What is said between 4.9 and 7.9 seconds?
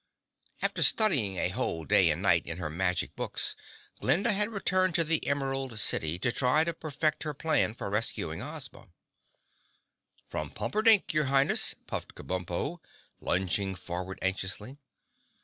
to the Emerald City to try to perfect her plan for